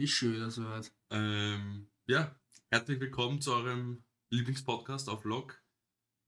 [0.00, 0.90] Ist schön, dass soweit.
[1.10, 2.34] Ähm, ja,
[2.70, 5.62] herzlich willkommen zu eurem Lieblingspodcast auf Vlog.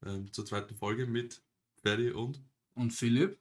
[0.04, 1.42] Ähm, zur zweiten Folge mit
[1.80, 2.44] Ferdi und.
[2.74, 3.40] Und Philipp.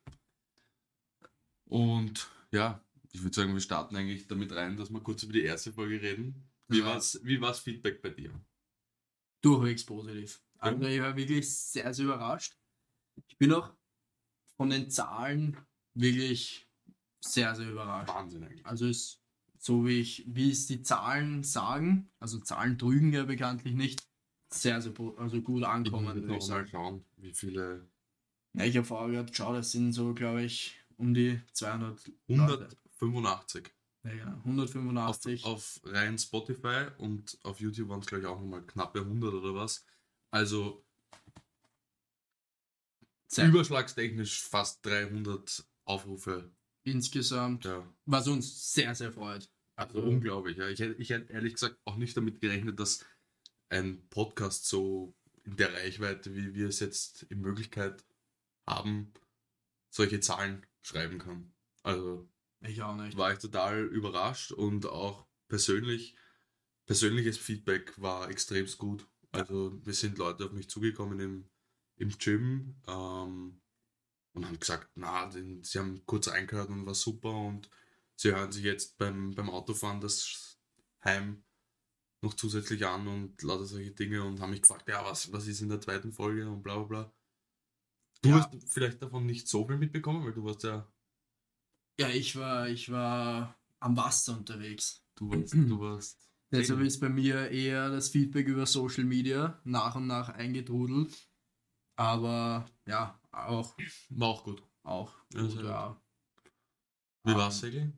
[1.65, 2.81] Und ja,
[3.11, 6.01] ich würde sagen, wir starten eigentlich damit rein, dass wir kurz über die erste Folge
[6.01, 6.49] reden.
[6.69, 6.85] Wie Ja.
[6.85, 8.31] war's, wie war's Feedback bei dir?
[9.41, 10.41] Durchwegs positiv.
[10.59, 12.57] Also ich war wirklich sehr, sehr überrascht.
[13.27, 13.75] Ich bin auch
[14.55, 15.57] von den Zahlen
[15.93, 16.69] wirklich
[17.19, 18.13] sehr, sehr überrascht.
[18.13, 18.65] Wahnsinn eigentlich.
[18.65, 19.20] Also es
[19.63, 24.01] so wie ich, wie es die Zahlen sagen, also Zahlen trügen ja bekanntlich nicht,
[24.51, 26.05] sehr, sehr also gut Ich ankommen.
[26.05, 27.87] muss würde noch ich mal schauen, wie viele.
[28.53, 32.69] Ja, ich habe vorher gerade geschaut, das sind so, glaube ich, um die 200 Leute.
[32.99, 33.71] 185.
[34.03, 35.43] Ja, genau, Auf, 185.
[35.45, 39.53] auf rein Spotify und auf YouTube waren es, glaube ich, auch nochmal knappe 100 oder
[39.53, 39.85] was.
[40.31, 40.83] Also
[43.27, 46.51] Sehr- überschlagstechnisch fast 300 Aufrufe.
[46.83, 47.87] Insgesamt, Ja.
[48.05, 49.49] was uns sehr, sehr freut.
[49.75, 50.57] Also unglaublich.
[50.57, 50.67] Ja.
[50.69, 53.05] Ich, hätte, ich hätte ehrlich gesagt auch nicht damit gerechnet, dass
[53.69, 58.05] ein Podcast so in der Reichweite, wie wir es jetzt in Möglichkeit
[58.67, 59.11] haben,
[59.89, 61.53] solche Zahlen schreiben kann.
[61.83, 62.29] Also
[62.61, 63.17] Ich auch nicht.
[63.17, 66.15] war ich total überrascht und auch persönlich,
[66.85, 69.07] persönliches Feedback war extremst gut.
[69.31, 71.49] Also wir sind Leute auf mich zugekommen im,
[71.95, 73.60] im Gym ähm,
[74.33, 77.69] und haben gesagt, na, den, sie haben kurz eingehört und war super und
[78.15, 80.59] sie hören sich jetzt beim, beim Autofahren das
[81.03, 81.43] Heim
[82.21, 85.61] noch zusätzlich an und lauter solche Dinge und haben mich gefragt, ja, was, was ist
[85.61, 87.13] in der zweiten Folge und bla bla bla.
[88.23, 88.37] Du Ja.
[88.37, 90.91] hast vielleicht davon nicht so viel mitbekommen, weil du warst ja,
[91.99, 95.05] Ja, ich war, ich war am Wasser unterwegs.
[95.15, 99.95] du warst, du warst Deshalb ist bei mir eher das Feedback über Social Media nach
[99.95, 101.29] und nach eingetrudelt.
[101.97, 103.77] Aber ja, auch,
[104.09, 104.63] War auch gut.
[104.83, 106.01] auch Ja, gut, ja.
[107.23, 107.97] Wie Ähm, war's Segeln?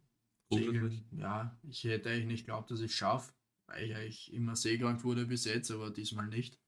[0.52, 3.34] Segeln, ja, ich hätte eigentlich nicht geglaubt, dass ich es schaffe,
[3.68, 6.60] weil ich eigentlich immer seekrank wurde bis jetzt, aber diesmal nicht.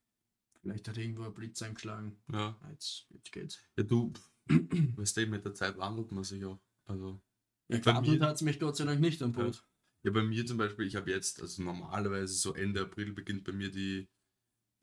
[0.61, 2.17] Vielleicht hat irgendwo ein Blitz eingeschlagen.
[2.31, 2.59] Ja.
[2.72, 3.59] Jetzt, jetzt geht's.
[3.78, 4.12] Ja, du,
[4.47, 6.59] weißt du, mit der Zeit wandelt man sich auch.
[6.85, 7.22] Also,
[7.69, 9.63] Ja, mir- hat es mich Gott sei Dank nicht am Boot.
[10.03, 13.51] ja, bei mir zum Beispiel, ich habe jetzt, also normalerweise so Ende April beginnt bei
[13.51, 14.07] mir die,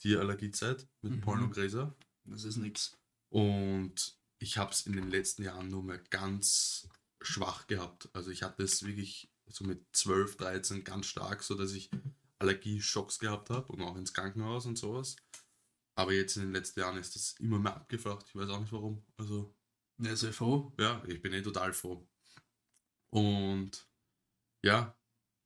[0.05, 1.21] die Allergiezeit mit Mhm.
[1.23, 1.97] Pollen und Gräser.
[2.25, 2.97] Das ist nix.
[3.33, 6.89] Und ich habe es in den letzten Jahren nur mehr ganz
[7.23, 8.11] schwach gehabt.
[8.13, 11.91] Also ich hatte es wirklich so mit 12, 13 ganz stark, so dass ich
[12.39, 15.17] Allergieschocks gehabt habe und auch ins Krankenhaus und sowas.
[15.95, 18.27] Aber jetzt in den letzten Jahren ist das immer mehr abgeflacht.
[18.29, 19.03] Ich weiß auch nicht warum.
[19.17, 19.55] Also
[19.99, 20.73] Ja, sehr froh.
[20.79, 22.07] ja, ich bin eh total froh.
[23.11, 23.89] Und
[24.65, 24.95] ja,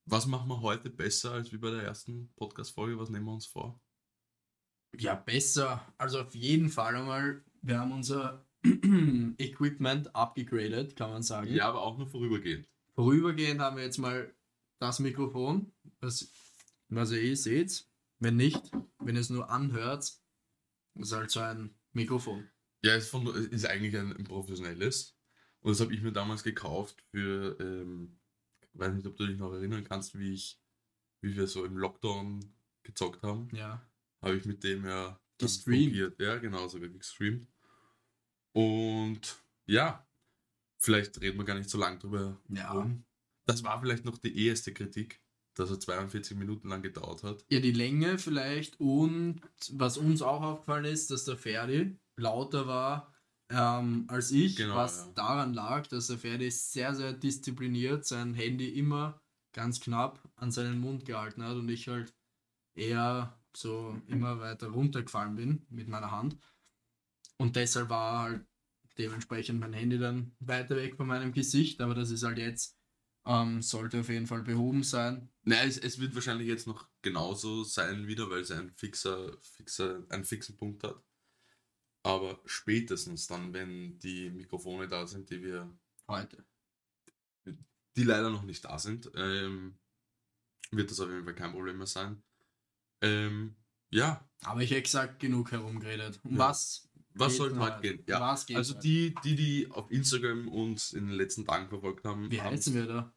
[0.08, 2.98] was machen wir heute besser als wie bei der ersten Podcast-Folge?
[2.98, 3.80] Was nehmen wir uns vor?
[4.98, 5.92] Ja, besser.
[5.98, 8.47] Also auf jeden Fall einmal, wir haben unser
[9.39, 11.53] Equipment abgegradet, kann man sagen.
[11.53, 12.69] Ja, aber auch nur vorübergehend.
[12.94, 14.34] Vorübergehend haben wir jetzt mal
[14.78, 16.33] das Mikrofon, was,
[16.89, 17.87] was ihr eh seht.
[18.19, 20.12] Wenn nicht, wenn ihr es nur anhört,
[20.95, 22.49] ist halt so ein Mikrofon.
[22.83, 25.16] Ja, ist, von, ist eigentlich ein, ein professionelles.
[25.61, 28.19] Und das habe ich mir damals gekauft für, ähm,
[28.72, 30.61] ich weiß nicht, ob du dich noch erinnern kannst, wie ich,
[31.21, 32.41] wie wir so im Lockdown
[32.83, 33.49] gezockt haben.
[33.53, 33.84] Ja.
[34.22, 36.19] Habe ich mit dem ja Gestreamt.
[36.19, 37.48] Ja, genau, sogar gestreamt.
[38.52, 40.06] Und ja,
[40.78, 42.72] vielleicht reden wir gar nicht so lange drüber Ja.
[42.72, 43.04] rum.
[43.47, 45.20] Das war vielleicht noch die erste Kritik,
[45.54, 47.44] dass er 42 Minuten lang gedauert hat.
[47.48, 49.41] Ja, die Länge vielleicht und
[49.72, 53.12] was uns auch aufgefallen ist, dass der Ferdi lauter war
[53.48, 55.12] ähm, als ich, Genau, was ja.
[55.14, 59.22] daran lag, dass der Ferdi sehr, sehr diszipliniert sein Handy immer
[59.53, 62.12] ganz knapp an seinen Mund gehalten hat und ich halt
[62.74, 66.37] eher so immer weiter runtergefallen bin mit meiner Hand.
[67.39, 68.47] Und deshalb war halt
[68.99, 72.78] dementsprechend mein Handy dann weiter weg von meinem Gesicht, aber das ist halt jetzt,
[73.27, 75.28] ähm, sollte auf jeden Fall behoben sein.
[75.43, 80.05] Nein, es, es wird wahrscheinlich jetzt noch genauso sein wieder, weil es ein fixer, fixer,
[80.09, 81.03] einen fixen Punkt hat.
[82.03, 86.45] Aber spätestens dann, wenn die Mikrofone da sind, die wir, Heute.
[87.97, 89.78] die leider noch nicht da sind, ähm,
[90.71, 92.22] wird das auf jeden Fall kein Problem mehr sein.
[93.03, 93.57] Ähm,
[93.91, 96.21] ja, Aber ich hätte gesagt, genug herumgeredet.
[96.25, 96.39] Um Ja.
[96.39, 96.89] was?
[97.19, 98.04] was sollte noch heute gehen?
[98.07, 102.04] Ja, Was geht also die, die, die auf Instagram uns in den letzten Tagen verfolgt
[102.04, 103.15] haben, Wie heißen wir da?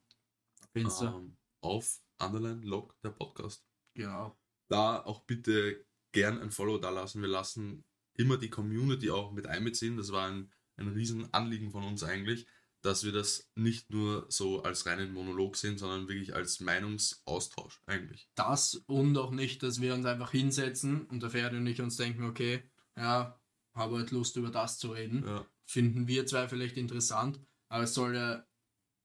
[0.61, 1.15] Auf Insta.
[1.17, 3.65] ähm, auf Underline Log, der Podcast.
[3.95, 4.37] Genau.
[4.69, 7.21] da auch bitte gern ein Follow da lassen.
[7.21, 7.83] Wir lassen
[8.13, 9.97] immer die Community auch mit einbeziehen.
[9.97, 12.47] Das war ein, ein riesen Anliegen von uns eigentlich,
[12.81, 18.29] dass wir das nicht nur so als reinen Monolog sehen, sondern wirklich als Meinungsaustausch eigentlich.
[18.35, 21.97] Das und auch nicht, dass wir uns einfach hinsetzen und der Ferdi und ich uns
[21.97, 22.63] denken, okay,
[22.97, 23.39] ja,
[23.75, 25.25] habe halt Lust über das zu reden.
[25.25, 27.39] Ja, Finden wir zwei vielleicht interessant,
[27.69, 28.45] aber es soll ja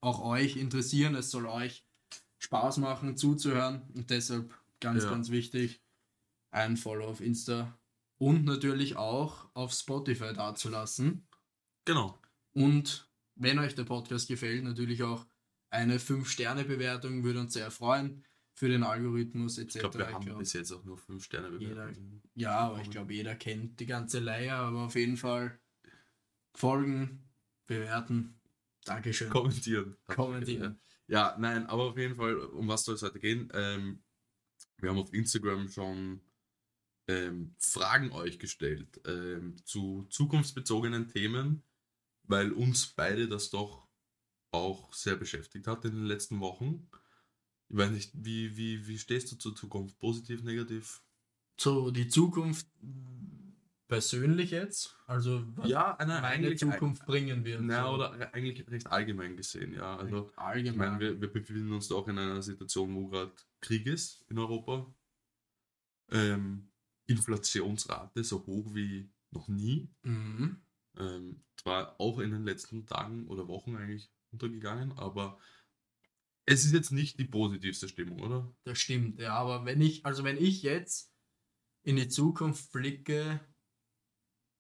[0.01, 1.87] auch euch interessieren, es soll euch
[2.39, 5.11] Spaß machen, zuzuhören und deshalb ganz, Ja.
[5.11, 5.83] ganz wichtig,
[6.51, 7.79] ein Follow auf Insta
[8.19, 11.27] und natürlich auch auf Spotify dazulassen.
[11.85, 12.19] Genau.
[12.53, 15.27] Und wenn euch der Podcast gefällt, natürlich auch
[15.71, 19.75] eine 5-Sterne-Bewertung würde uns sehr freuen für den Algorithmus etc.
[19.75, 21.99] Ich glaube, wir haben glaub, bis jetzt auch nur 5 Sterne bewertet.
[22.35, 25.59] ja, aber ich glaube, jeder kennt die ganze Leier, aber auf jeden Fall
[26.55, 27.29] folgen,
[27.67, 28.41] bewerten.
[28.85, 29.31] Dankeschön.
[29.31, 29.97] Kommentieren.
[30.07, 30.81] Kommentieren.
[31.07, 33.51] Ja, nein, aber auf jeden Fall, um was soll es heute gehen?
[33.53, 34.03] Ähm,
[34.79, 36.21] wir haben auf Instagram schon
[37.09, 41.63] ähm, Fragen euch gestellt ähm, zu zukunftsbezogenen Themen,
[42.25, 43.89] weil uns beide das doch
[44.51, 46.89] auch sehr beschäftigt hat in den letzten Wochen.
[47.69, 49.99] Ich weiß nicht, wie, wie, wie stehst du zur Zukunft?
[49.99, 51.03] Positiv, negativ?
[51.59, 52.67] So, die Zukunft
[53.89, 57.63] persönlich jetzt, also was Ja, eine, meine Zukunft bringen wird.
[57.63, 57.95] Na, so.
[57.95, 59.97] oder eigentlich recht allgemein gesehen, ja.
[59.97, 60.93] Also, ich allgemein.
[60.93, 64.93] meine, wir, wir befinden uns doch in einer Situation, wo gerade Krieg ist in Europa.
[66.11, 66.71] Ähm,
[67.07, 69.91] Inflationsrate so hoch wie noch nie.
[70.03, 70.64] mhm.
[70.99, 75.39] Ähm, zwar auch in den letzten Tagen oder Wochen eigentlich untergegangen, aber
[76.47, 78.55] es ist jetzt nicht die positivste Stimmung, oder?
[78.65, 81.13] Das stimmt, ja, aber wenn ich, also wenn ich jetzt
[81.83, 83.41] in die Zukunft blicke,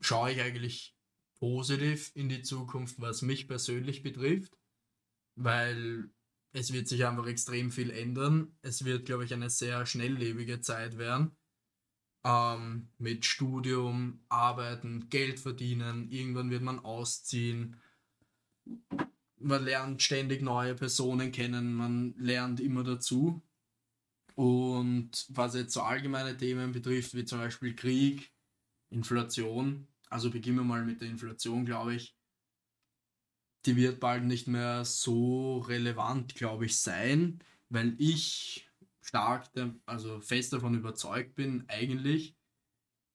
[0.00, 0.96] schaue ich eigentlich
[1.38, 4.56] positiv in die Zukunft, was mich persönlich betrifft,
[5.36, 6.10] weil
[6.52, 8.56] es wird sich einfach extrem viel ändern.
[8.62, 11.36] Es wird, glaube ich, eine sehr schnelllebige Zeit werden.
[12.24, 17.76] Ähm, mit Studium, Arbeiten, Geld verdienen, irgendwann wird man ausziehen.
[19.38, 23.42] Man lernt ständig neue Personen kennen, man lernt immer dazu.
[24.36, 28.32] Und was jetzt so allgemeine Themen betrifft, wie zum Beispiel Krieg,
[28.90, 32.16] Inflation, also beginnen wir mal mit der Inflation, glaube ich,
[33.66, 38.68] die wird bald nicht mehr so relevant, glaube ich, sein, weil ich
[39.04, 39.50] stark,
[39.84, 42.34] also fest davon überzeugt bin, eigentlich,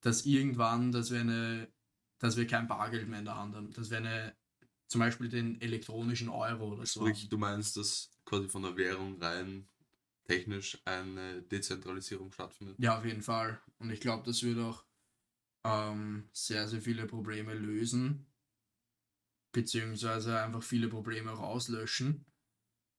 [0.01, 1.67] dass irgendwann, dass wir eine,
[2.19, 4.35] dass wir kein Bargeld mehr in der Hand haben, dass wir eine,
[4.87, 7.01] zum Beispiel den elektronischen Euro oder so.
[7.01, 9.67] Sprich, du meinst, dass quasi von der Währung rein
[10.25, 12.77] technisch eine Dezentralisierung stattfindet?
[12.79, 13.59] Ja, auf jeden Fall.
[13.79, 14.85] Und ich glaube, das wird auch
[15.65, 18.27] ähm, sehr, sehr viele Probleme lösen.
[19.51, 22.25] Beziehungsweise einfach viele Probleme auch auslöschen,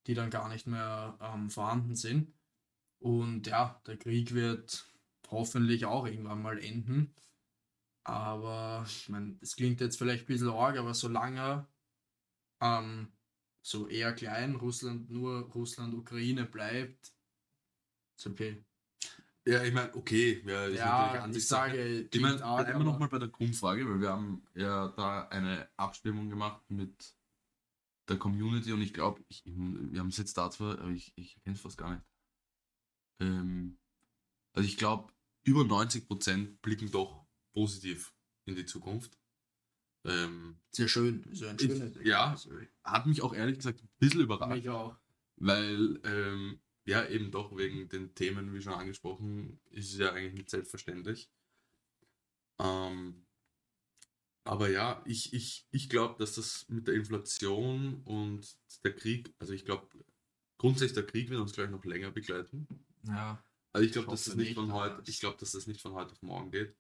[0.09, 2.35] die dann gar nicht mehr ähm, vorhanden sind.
[3.01, 4.87] Und ja, der Krieg wird
[5.31, 7.15] hoffentlich auch irgendwann mal enden.
[8.05, 11.69] Aber ich meine, es klingt jetzt vielleicht ein bisschen arg, aber solange
[12.61, 13.13] ähm,
[13.63, 17.15] so eher klein Russland nur Russland, Ukraine bleibt,
[18.17, 18.65] ist okay.
[19.47, 21.71] Ja, ich meine, okay, ja, ist natürlich Ja, ich Ansichtssache.
[21.71, 25.69] sage, Ich meine, bleiben wir nochmal bei der Grundfrage, weil wir haben ja da eine
[25.77, 27.17] Abstimmung gemacht mit
[28.09, 31.57] der Community und ich glaube, wir haben es jetzt da zwar, aber ich, ich erkenne
[31.57, 32.05] es fast gar nicht.
[33.21, 33.79] Ähm,
[34.53, 35.13] also ich glaube,
[35.45, 38.15] über 90% blicken doch positiv
[38.47, 39.17] in die Zukunft.
[40.05, 41.25] Ähm, Sehr schön.
[41.33, 42.35] So ein Ich- schönes ja.
[42.85, 44.57] Hat mich auch ehrlich gesagt ein bisschen überrascht.
[44.57, 44.97] Mich auch.
[45.37, 50.35] Weil, ähm, ja, eben doch wegen den Themen, wie schon angesprochen, ist es ja eigentlich
[50.35, 51.31] nicht selbstverständlich.
[52.59, 53.27] Ähm,
[54.45, 59.53] aber ja, ich, ich, ich glaube, dass das mit der Inflation und der Krieg, also
[59.53, 59.89] ich glaube,
[60.59, 62.67] grundsätzlich der Krieg wird uns gleich noch länger begleiten.
[63.05, 63.43] Ja.
[63.73, 66.13] Also ich glaube, dass das nicht von heute, ich glaube, dass das nicht von heute
[66.13, 66.77] auf morgen geht.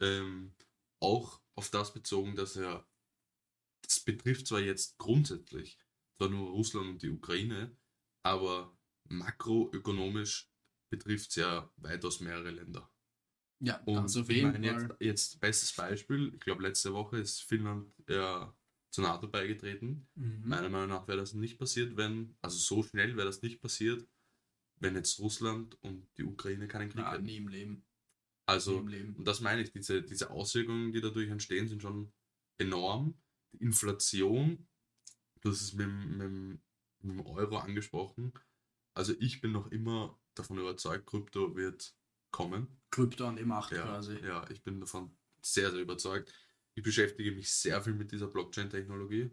[0.00, 0.54] Ähm,
[1.00, 2.86] auch auf das bezogen, dass er,
[3.82, 5.78] das betrifft zwar jetzt grundsätzlich
[6.16, 7.76] zwar nur Russland und die Ukraine,
[8.22, 8.76] aber
[9.08, 10.50] makroökonomisch
[10.90, 12.90] betrifft es ja weitaus mehrere Länder.
[13.62, 17.92] Ja, Und auf ich meine jetzt, jetzt bestes Beispiel, ich glaube letzte Woche ist Finnland
[18.08, 18.54] ja
[18.90, 20.08] zur NATO beigetreten.
[20.14, 20.42] Mhm.
[20.44, 24.06] Meiner Meinung nach wäre das nicht passiert, wenn, also so schnell wäre das nicht passiert,
[24.80, 27.24] wenn jetzt Russland und die Ukraine keinen Krieg Ja, hätten.
[27.24, 27.84] nie im Leben.
[28.46, 29.14] Also, im Leben.
[29.14, 32.12] und das meine ich, diese, diese Auswirkungen, die dadurch entstehen, sind schon
[32.58, 33.14] enorm.
[33.52, 34.66] Die Inflation,
[35.40, 36.30] du hast es mit, dem- mit,
[37.02, 38.32] mit dem Euro angesprochen.
[38.94, 41.94] Also ich bin noch immer davon überzeugt, Krypto wird
[42.32, 42.80] kommen.
[42.90, 44.16] Krypto an die Macht Ja, quasi.
[44.18, 46.32] ja, ich bin davon sehr, sehr überzeugt.
[46.74, 49.30] Ich beschäftige mich sehr viel mit dieser Blockchain-Technologie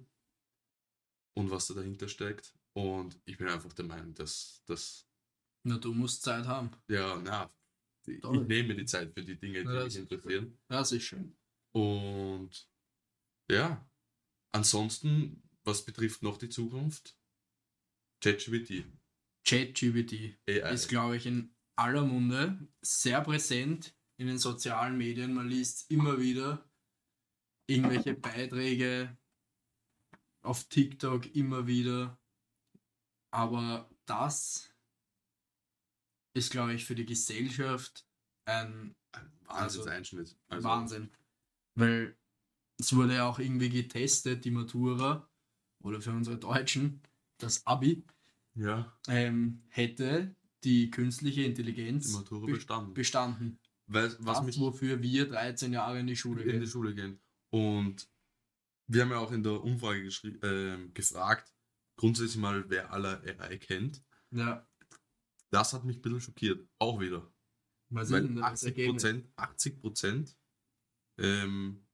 [1.36, 2.54] und was da dahinter steckt.
[2.74, 5.07] Und ich bin einfach der Meinung, dass das,
[5.64, 6.72] Nur du musst Zeit haben.
[6.88, 7.52] ja, na,
[8.06, 8.46] ich Toll.
[8.46, 10.58] nehme mir die Zeit für die Dinge, die Na, mich interessieren.
[10.70, 11.36] Das ist schön.
[11.74, 12.70] Und
[13.52, 13.86] ja,
[14.54, 17.18] ansonsten, was betrifft noch die Zukunft?
[18.24, 18.86] ChatGPT,
[19.46, 20.74] ChatGPT AI.
[20.74, 25.34] ist, glaube ich, in aller Munde, sehr präsent in den sozialen Medien.
[25.34, 26.68] Man liest immer wieder
[27.70, 29.18] irgendwelche Beiträge
[30.42, 32.18] auf TikTok immer wieder.
[33.32, 34.74] Aber das
[36.38, 38.06] ist, glaube ich, für die Gesellschaft
[38.46, 40.38] ein Ein Wahnsinnseinschnitt.
[40.50, 41.10] Also, Wahnsinn.
[41.75, 42.17] Weil
[42.79, 45.29] es wurde ja auch irgendwie getestet, die Matura
[45.84, 47.01] oder für unsere Deutschen,
[47.38, 48.03] das Abi,
[48.56, 52.94] Ja, ähm, hätte die künstliche Intelligenz die Matura be- bestanden.
[52.94, 53.60] bestanden.
[53.88, 56.67] Weil, was das, mich wofür wir 13 Jahre in die Schule in die gehen.
[56.67, 57.20] Schule gehen.
[57.51, 58.10] Und
[58.88, 60.10] wir haben ja auch in der Umfrage
[60.44, 61.53] ähm, gefragt,
[61.96, 64.03] grundsätzlich mal, wer aller AI kennt.
[64.32, 64.67] Ja,
[65.50, 66.68] Das hat mich ein bisschen schockiert.
[66.80, 67.32] Auch wieder.
[68.27, 69.04] denn das 80 Ergebnis?
[69.04, 70.38] Prozent, 80 Prozent
[71.18, 71.86] ähm,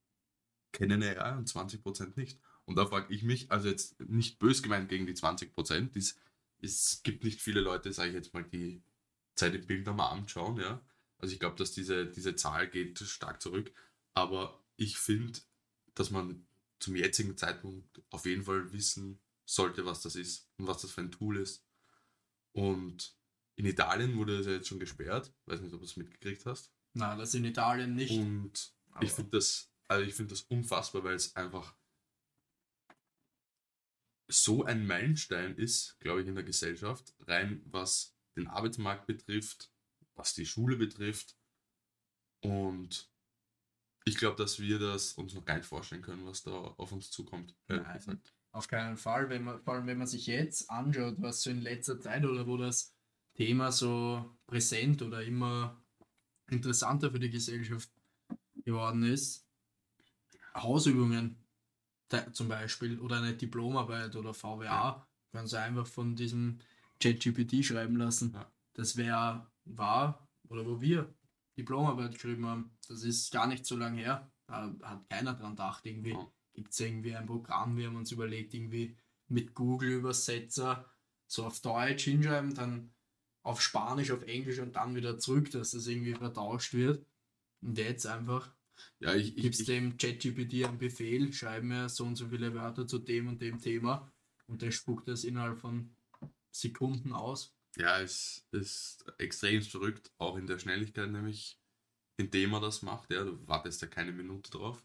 [0.72, 2.40] kennen AI und 20 Prozent nicht.
[2.64, 7.02] Und da frage ich mich, also jetzt nicht bös gemeint gegen die 20 Prozent, es
[7.02, 8.82] gibt nicht viele Leute, sage ich jetzt mal, die
[9.34, 10.80] Zeit im Bild am Abend schauen, ja.
[11.18, 13.72] Also ich glaube, dass diese, diese Zahl geht stark zurück.
[14.14, 15.38] Aber ich finde,
[15.94, 16.46] dass man
[16.80, 21.00] zum jetzigen Zeitpunkt auf jeden Fall wissen sollte, was das ist und was das für
[21.00, 21.64] ein Tool ist.
[22.52, 23.16] Und
[23.56, 25.32] in Italien wurde das ja jetzt schon gesperrt.
[25.46, 26.72] Weiß nicht, ob du es mitgekriegt hast.
[26.94, 28.12] Na, das in Italien nicht.
[28.18, 31.76] Und aber- ich finde das, also ich finde das unfassbar, weil es einfach
[34.28, 39.70] so ein Meilenstein ist, glaube ich, in der Gesellschaft, rein was den Arbeitsmarkt betrifft,
[40.14, 41.36] was die Schule betrifft.
[42.42, 43.10] Und
[44.04, 47.10] ich glaube, dass wir das uns noch gar nicht vorstellen können, was da auf uns
[47.10, 47.54] zukommt.
[47.68, 48.20] Nein.
[48.52, 51.60] Auf keinen Fall, wenn man, vor allem wenn man sich jetzt anschaut, was so in
[51.60, 52.93] letzter Zeit oder wo das
[53.34, 55.82] Thema so präsent oder immer
[56.48, 57.90] interessanter für die Gesellschaft
[58.64, 59.46] geworden ist.
[60.56, 61.36] Hausübungen
[62.32, 65.08] zum Beispiel oder eine Diplomarbeit oder VWA, Ja.
[65.32, 66.58] kannst du einfach von diesem
[67.00, 68.32] ChatGPT schreiben lassen.
[68.34, 68.52] Ja.
[68.74, 71.12] Das wäre war oder wo wir
[71.56, 74.30] Diplomarbeit geschrieben haben, das ist gar nicht so lange her.
[74.46, 76.32] Da hat keiner dran gedacht irgendwie Ja.
[76.52, 80.88] gibt es irgendwie ein Programm, wir haben uns überlegt, irgendwie mit Google-Übersetzer
[81.26, 82.93] so auf Deutsch hinschreiben, dann
[83.44, 87.06] auf Spanisch, auf Englisch und dann wieder zurück, dass das irgendwie vertauscht wird.
[87.62, 88.54] Und jetzt einfach
[89.00, 92.54] Ja, ich, ich, gibst ich, dem ChatGPT einen Befehl, schreib mir so und so viele
[92.54, 94.12] Wörter zu dem und dem Thema
[94.48, 95.96] und der spuckt das innerhalb von
[96.52, 97.54] Sekunden aus.
[97.76, 101.58] ja, es ist extrem verrückt, auch in der Schnelligkeit, nämlich
[102.18, 103.12] indem er das macht.
[103.12, 104.84] Ja, du wartest ja keine Minute drauf.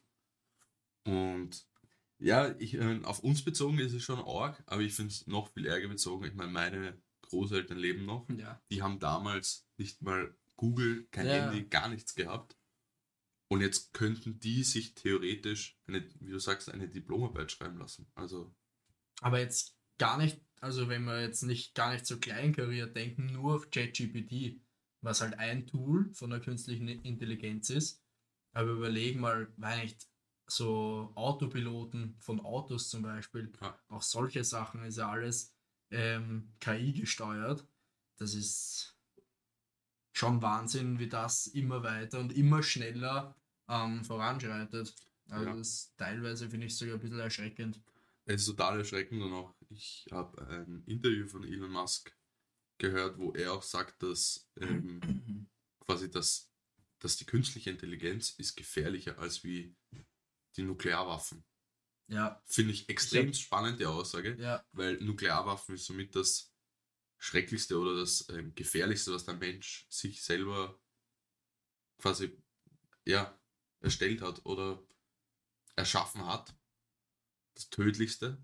[1.05, 1.65] Und
[2.19, 5.51] ja, ich, äh, auf uns bezogen ist es schon arg, aber ich finde es noch
[5.53, 6.25] viel ärger bezogen.
[6.25, 8.27] Ich meine, meine Großeltern leben noch.
[8.29, 8.61] Ja.
[8.71, 11.33] Die haben damals nicht mal Google, kein Ja.
[11.51, 12.57] Handy, gar nichts gehabt.
[13.47, 18.11] Und jetzt könnten die sich theoretisch, eine, wie du sagst, eine Diplomarbeit schreiben lassen.
[18.13, 18.53] Also,
[19.21, 23.55] Aber jetzt gar nicht, also wenn wir jetzt nicht gar nicht so kleinkariert denken, nur
[23.55, 24.61] auf ChatGPT,
[25.01, 28.03] was halt ein Tool von der künstlichen Intelligenz ist.
[28.51, 30.07] Aber überlegen mal, weil nicht
[30.47, 33.79] so Autopiloten von Autos zum Beispiel, Ja.
[33.87, 35.55] auch solche Sachen ist ja alles
[35.91, 37.65] ähm, KI gesteuert.
[38.17, 38.95] Das ist
[40.13, 43.35] schon Wahnsinn, wie das immer weiter und immer schneller
[43.67, 44.93] ähm, voranschreitet.
[45.29, 45.55] Also Ja.
[45.55, 47.81] das teilweise finde ich sogar ein bisschen erschreckend.
[48.25, 52.15] es ist total erschreckend und auch ich habe ein Interview von Elon Musk
[52.79, 54.99] gehört, wo er auch sagt, dass ähm,
[55.85, 56.51] quasi das,
[56.99, 59.75] dass die künstliche Intelligenz ist gefährlicher als wie
[60.57, 61.43] die Nuklearwaffen.
[62.09, 66.51] Ja, Finde ich extrem hab- spannend, die Aussage, ja, weil Nuklearwaffen ist somit das
[67.17, 70.79] Schrecklichste oder das ähm, Gefährlichste, was der Mensch sich selber
[71.97, 72.35] quasi
[73.05, 73.37] ja,
[73.81, 74.81] erstellt hat oder
[75.75, 76.55] erschaffen hat.
[77.55, 78.41] Das Tödlichste.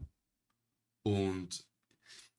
[1.03, 1.65] Und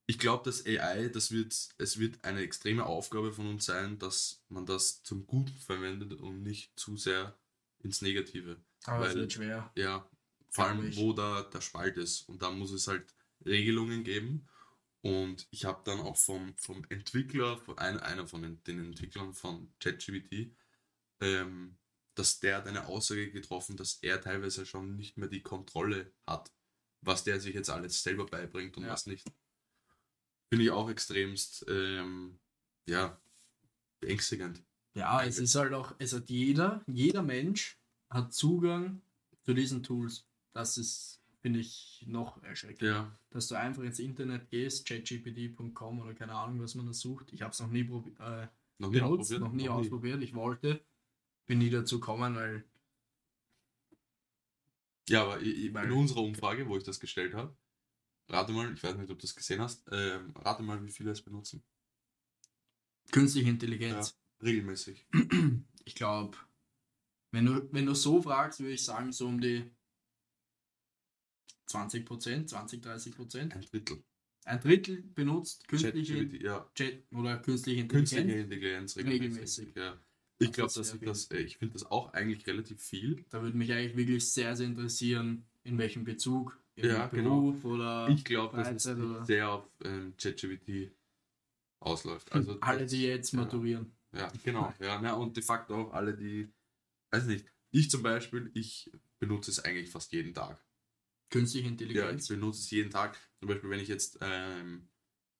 [0.06, 4.44] ich glaube, dass AI, das wird, es wird eine extreme Aufgabe von uns sein, dass
[4.48, 7.38] man das zum Guten verwendet und nicht zu sehr
[7.80, 8.62] ins Negative.
[8.84, 9.72] aber es wird schwer.
[9.74, 10.08] Ja,
[10.50, 12.28] vor allem, wo da der Spalt ist.
[12.28, 14.48] Und da muss es halt Regelungen geben.
[15.02, 19.34] Und ich habe dann auch vom, vom Entwickler, von ein, einer von den, den Entwicklern
[19.34, 20.56] von ChatGPT,
[21.20, 21.78] ähm,
[22.14, 26.50] dass der hat eine Aussage getroffen, dass er teilweise schon nicht mehr die Kontrolle hat,
[27.02, 28.92] was der sich jetzt alles selber beibringt und Ja.
[28.92, 29.26] was nicht.
[30.48, 32.38] Finde ich auch extremst, ähm,
[32.88, 33.20] ja,
[34.00, 34.62] beängstigend.
[34.94, 39.02] Ja, es ist halt auch, es hat jeder, jeder Mensch hat Zugang
[39.44, 40.26] zu diesen Tools.
[40.56, 42.86] Das ist, finde ich, noch erschreckender.
[42.94, 47.30] Ja, Dass du einfach ins Internet gehst, chatgpt.com oder keine Ahnung, was man da sucht.
[47.32, 48.18] Ich habe es noch nie probiert.
[48.20, 48.48] Äh,
[48.78, 49.40] noch nie benutzt, ausprobiert.
[49.42, 50.22] noch nie ausprobiert.
[50.22, 50.82] Ich wollte,
[51.46, 52.64] bin nie dazu gekommen, weil
[55.08, 57.54] Ja, aber i- i- in Weil- unserer Umfrage, wo ich das gestellt habe,
[58.28, 61.10] rate mal, ich weiß nicht, ob du das gesehen hast, ähm, rate mal, wie viele
[61.12, 61.62] es benutzen.
[63.12, 64.18] künstliche Intelligenz.
[64.42, 65.06] Regelmäßig.
[65.84, 66.36] Ich glaube,
[67.30, 69.70] wenn du, wenn du so fragst, würde ich sagen, so um die
[71.66, 73.54] 20 Prozent, 20, 30 Prozent.
[73.54, 74.02] Ein Drittel.
[74.44, 76.70] ein Drittel benutzt künstliche, ChatGPT, ja.
[76.74, 78.96] Chat oder künstliche Künstliche Intelligenz.
[78.96, 79.74] Intelligenz Regelmäßig.
[79.74, 79.98] Ja.
[80.38, 83.24] Ich glaube, ist dass ich das, ich finde das auch eigentlich relativ viel.
[83.30, 87.40] Da würde mich eigentlich wirklich sehr, sehr interessieren, in welchem Bezug, im Ja, genau.
[87.40, 90.92] Beruf oder Ich glaube, dass es oder- sehr auf ähm, ChatGPT
[91.80, 92.32] ausläuft.
[92.32, 93.40] Also alle, die jetzt ja.
[93.40, 93.92] maturieren.
[94.12, 94.72] Ja, genau.
[94.80, 96.48] Ja, na, und de facto auch alle, die,
[97.10, 100.62] weiß nicht, ich zum Beispiel, ich benutze es eigentlich fast jeden Tag.
[101.30, 102.28] Künstliche Ja, ich Intelligenz.
[102.28, 103.18] benutze es jeden Tag.
[103.40, 104.88] Zum Beispiel, wenn ich jetzt ähm,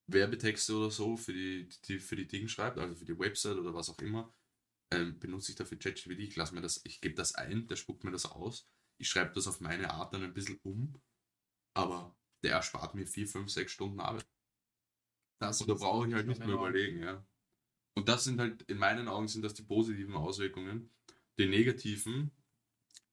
[0.09, 3.75] Werbetexte oder so für die, die, für die Dinge schreibe, also für die Website oder
[3.75, 4.33] was auch immer,
[4.93, 6.21] ähm, benutze ich dafür ChatGPT.
[6.21, 8.69] Ich lasse mir das, ich gebe das ein, der spuckt mir das aus.
[8.99, 10.95] Ich schreibe das auf meine Art dann ein bisschen um,
[11.75, 14.27] aber der erspart mir vier, fünf, sechs Stunden Arbeit.
[15.39, 17.27] Das Und da brauche ich halt nicht mehr überlegen, ja.
[17.95, 20.91] Und das sind halt, in meinen Augen sind das die positiven Auswirkungen.
[21.39, 22.31] Die negativen,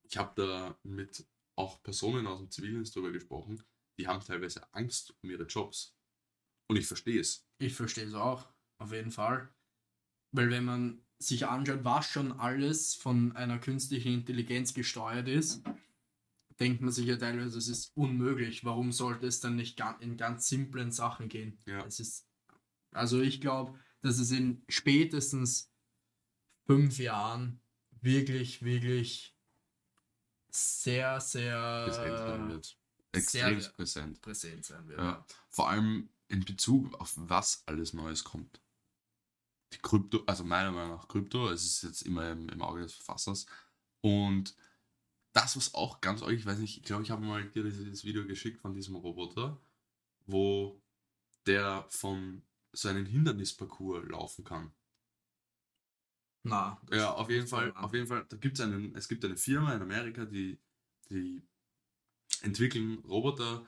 [0.04, 1.26] ich habe da mit
[1.56, 3.64] auch Personen aus dem Zivildienst drüber gesprochen,
[3.98, 5.96] die haben teilweise Angst um ihre Jobs.
[6.68, 7.48] Und ich verstehe es.
[7.60, 9.54] Ich verstehe es auch, auf jeden Fall.
[10.32, 15.64] Weil wenn man sich anschaut, was schon alles von einer künstlichen Intelligenz gesteuert ist,
[16.60, 18.66] denkt man sich ja teilweise, es ist unmöglich.
[18.66, 21.60] Warum sollte es dann nicht in ganz simplen Sachen gehen?
[21.66, 21.86] Ja.
[21.86, 22.28] Es ist,
[22.92, 25.72] also ich glaube, dass es in spätestens
[26.66, 27.62] fünf Jahren
[28.02, 29.33] wirklich, wirklich
[30.56, 32.66] sehr, Präsent sein sehr wird.
[32.66, 32.78] sehr,
[33.48, 34.22] Extrem sehr- präsent.
[34.22, 35.00] präsent sein wird.
[35.00, 35.26] Ja.
[35.50, 38.62] Vor allem in Bezug auf was alles Neues kommt.
[39.74, 42.94] Die Krypto, also meiner Meinung nach Krypto, es ist jetzt immer im, im Auge des
[42.94, 43.46] Verfassers.
[44.02, 44.56] Und
[45.34, 48.04] das, was auch ganz euch, ich weiß nicht, ich glaube, ich habe mal dir dieses
[48.04, 49.60] Video geschickt von diesem Roboter,
[50.28, 50.80] wo
[51.48, 54.72] der von so einem Hindernisparcours laufen kann.
[56.44, 59.74] Na, Ja, auf jeden Fall, auf jeden Fall, da gibt's einen, es gibt eine Firma
[59.74, 60.60] in Amerika, die,
[61.10, 61.42] die
[62.42, 63.66] entwickeln Roboter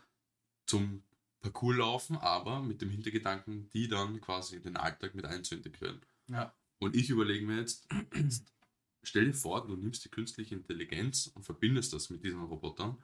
[0.65, 1.03] zum
[1.39, 6.01] Parcours laufen, aber mit dem Hintergedanken, die dann quasi in den Alltag mit einzuintegrieren.
[6.27, 6.53] Ja.
[6.79, 8.51] Und ich überlege mir jetzt, jetzt,
[9.03, 13.01] stell dir vor, du nimmst die künstliche Intelligenz und verbindest das mit diesen Robotern.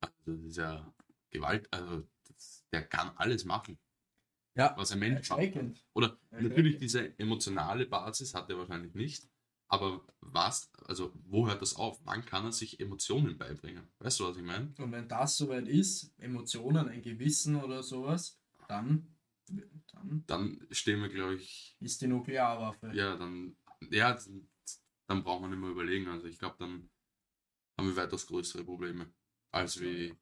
[0.00, 0.94] Also das ist ja
[1.30, 3.78] Gewalt, also das, der kann alles machen,
[4.60, 5.38] Ja, was ein Mensch macht.
[5.40, 5.84] erschreckend.
[5.94, 9.28] Oder Ja, natürlich diese emotionale Basis hat er wahrscheinlich nicht.
[9.68, 12.00] Aber was, also wo hört das auf?
[12.04, 13.88] Wann kann er sich Emotionen beibringen?
[14.00, 14.72] Weißt du, was ich meine?
[14.78, 19.06] Und wenn das soweit ist, Emotionen, ein Gewissen oder sowas, dann,
[19.92, 22.90] dann Dann stehen wir, glaube ich, ist die Nuklearwaffe.
[22.94, 23.56] ja, dann,
[23.90, 24.48] ja, dann,
[25.06, 26.08] dann braucht man nicht mehr überlegen.
[26.08, 26.90] Also ich glaube, dann
[27.78, 29.12] haben wir weitaus größere Probleme,
[29.52, 30.14] als wie,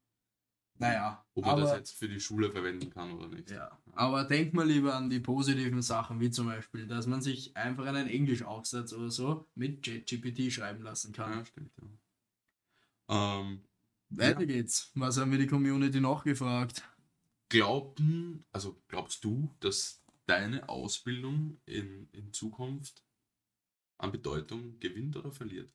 [0.79, 3.51] Naja, ob man das aber, jetzt für die Schule verwenden kann oder nicht.
[3.51, 3.77] ja.
[3.93, 7.85] aber denk mal lieber an die positiven Sachen, wie zum Beispiel, dass man sich einfach
[7.85, 11.39] einen Englischaufsatz oder so mit JetGPT schreiben lassen kann.
[11.39, 11.73] Ja, stimmt,
[13.09, 13.39] ja.
[13.41, 13.61] Ähm,
[14.09, 14.91] Weiter geht's.
[14.95, 16.83] Was haben wir die Community noch gefragt?
[17.49, 23.03] Glaubten, also glaubst du, dass deine Ausbildung in, in Zukunft
[23.97, 25.73] an Bedeutung gewinnt oder verliert?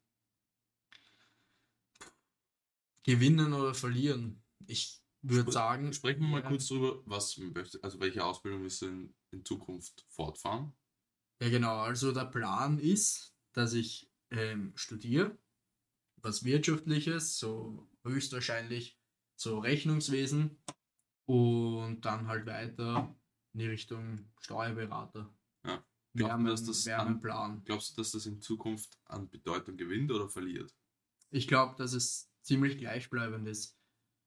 [3.02, 4.43] Gewinnen oder verlieren?
[4.66, 5.92] Ich würde sagen.
[5.92, 7.40] Sprechen wir mal ja, kurz drüber, was
[7.82, 10.72] also welche Ausbildung du in, in Zukunft fortfahren?
[11.40, 11.78] Ja, genau.
[11.78, 15.38] Also der Plan ist, dass ich ähm, studiere,
[16.16, 18.98] was Wirtschaftliches, so höchstwahrscheinlich
[19.36, 20.62] so Rechnungswesen
[21.26, 23.14] und dann halt weiter
[23.52, 25.34] in die Richtung Steuerberater.
[25.66, 25.84] Ja.
[26.14, 27.64] Glaubst du, mein, dass das wär an- Plan.
[27.64, 30.74] Glaubst du, dass das in Zukunft an Bedeutung gewinnt oder verliert?
[31.30, 33.76] Ich glaube, dass es ziemlich gleichbleibend ist,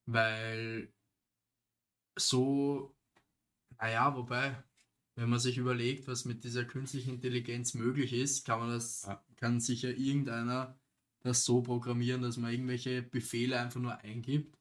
[0.08, 0.92] weil
[2.18, 2.96] so,
[3.80, 4.64] naja, wobei,
[5.16, 9.24] wenn man sich überlegt, was mit dieser künstlichen Intelligenz möglich ist, kann man das, Ja.
[9.36, 10.80] kann sicher irgendeiner
[11.22, 14.58] das so programmieren, dass man irgendwelche Befehle einfach nur eingibt.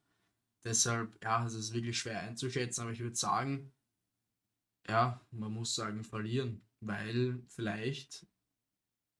[0.65, 3.73] Deshalb, ja, es ist wirklich schwer einzuschätzen, aber ich würde sagen,
[4.89, 8.27] ja, man muss sagen, verlieren, weil vielleicht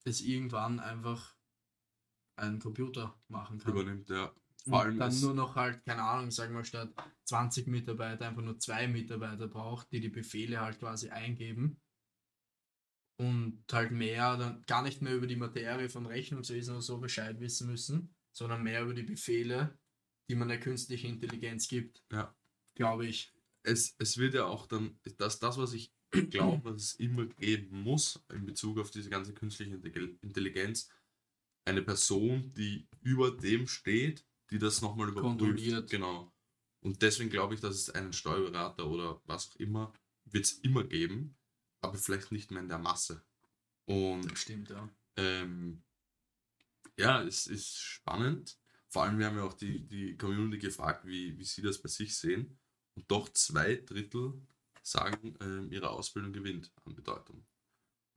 [0.03, 1.35] es irgendwann einfach
[2.35, 3.71] ein Computer machen kann.
[3.71, 4.33] Übernimmt, ja.
[4.69, 6.93] Vor allem dann nur noch halt, keine Ahnung, sagen wir statt
[7.25, 11.79] 20 Mitarbeiter einfach nur zwei Mitarbeiter braucht, die die Befehle halt quasi eingeben.
[13.19, 17.39] Und halt mehr, dann gar nicht mehr über die Materie von Rechnungswesen oder so Bescheid
[17.39, 19.79] wissen müssen, sondern mehr über die Befehle,
[20.29, 22.03] die man der künstlichen Intelligenz gibt.
[22.11, 22.35] Ja.
[22.75, 23.33] Glaube ich.
[23.63, 25.91] es, es wird ja auch dann, dass das, was ich
[26.29, 30.89] glaube, was es immer geben muss in Bezug auf diese ganze künstliche Intelli- Intelligenz,
[31.65, 35.39] eine Person, die über dem steht, die das nochmal überprüft.
[35.39, 35.89] Kontrolliert.
[35.89, 36.33] Genau.
[36.81, 39.93] Und deswegen glaube ich, dass es einen Steuerberater oder was auch immer,
[40.25, 41.37] wird es immer geben,
[41.81, 43.23] aber vielleicht nicht mehr in der Masse.
[43.85, 44.89] Und Das stimmt, ja.
[45.15, 45.83] ähm,
[46.97, 48.57] ja, es ist spannend.
[48.89, 51.89] Vor allem, wir haben ja auch die, die Community gefragt, wie, wie sie das bei
[51.89, 52.57] sich sehen.
[52.95, 54.41] Und doch zwei Drittel
[54.81, 57.45] sagen, ähm, ihre Ausbildung gewinnt an Bedeutung.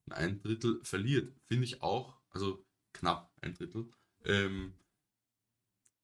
[0.06, 1.34] Und ein Drittel verliert.
[1.44, 3.90] Finde ich auch, also knapp ein Drittel.
[4.24, 4.74] Ähm,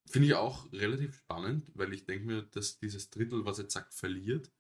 [0.07, 3.93] Finde ich auch relativ spannend, weil ich denke mir, dass dieses Drittel, was jetzt sagt,
[3.93, 4.53] verliert,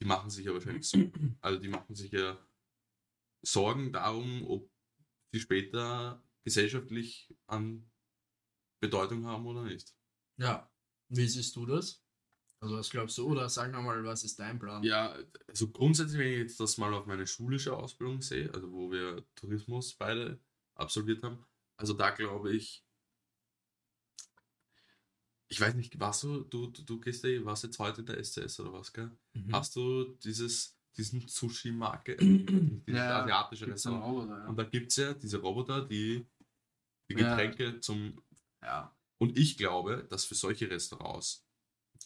[0.00, 0.98] die machen sich ja wahrscheinlich so.
[1.40, 2.38] Also die machen sich ja
[3.44, 4.70] Sorgen darum, ob
[5.32, 7.90] sie später gesellschaftlich an
[8.80, 9.94] Bedeutung haben oder nicht.
[10.38, 10.70] Ja.
[11.08, 12.02] Wie siehst du das?
[12.60, 13.26] Also was glaubst du?
[13.26, 14.84] Oder sag nochmal, was ist dein Plan?
[14.84, 15.16] Ja,
[15.48, 19.24] also grundsätzlich, wenn ich jetzt das mal auf meine schulische Ausbildung sehe, also wo wir
[19.34, 20.40] Tourismus beide
[20.74, 21.44] absolviert haben,
[21.76, 22.84] also da glaube ich,
[25.52, 28.58] ich weiß nicht, warst du, du, du, gehst ja, warst jetzt heute in der SCS
[28.60, 29.10] oder was, gell?
[29.34, 29.52] Mhm.
[29.52, 34.04] Hast du dieses, diesen Sushi-Marke, dieses Ja, asiatische Restaurant?
[34.04, 34.64] Roboter, Und ja.
[34.64, 36.26] da gibt es ja diese Roboter, die
[37.10, 37.36] die Ja.
[37.36, 38.22] Getränke zum.
[38.62, 38.96] ja.
[39.18, 41.46] Und ich glaube, dass für solche Restaurants,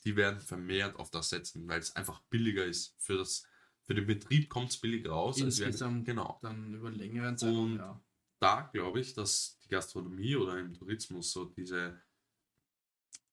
[0.04, 2.94] die werden vermehrt auf das setzen, weil es einfach billiger ist.
[2.98, 3.44] Für, das,
[3.84, 5.40] für den Betrieb kommt es billiger raus.
[5.40, 6.38] als wenn- Insgesamt genau.
[6.42, 8.00] dann über längeren Zeitraum, Und- ja.
[8.38, 12.02] Da glaube ich, dass die Gastronomie oder im Tourismus so diese,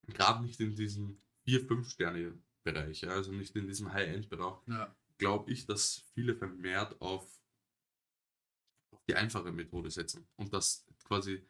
[0.08, 4.96] gerade nicht in diesem 4-5-Sterne-Bereich, ja, also nicht in diesem High-End-Bereich, ja.
[5.18, 7.26] glaube ich, dass viele vermehrt auf,
[8.92, 10.28] auf die einfache Methode setzen.
[10.36, 11.46] Und dass quasi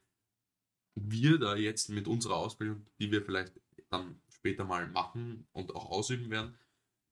[0.96, 5.90] wir da jetzt mit unserer Ausbildung, die wir vielleicht dann später mal machen und auch
[5.90, 6.58] ausüben werden,